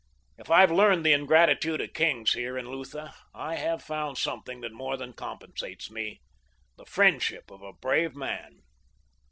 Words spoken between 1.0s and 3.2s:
the ingratitude of kings here in Lutha,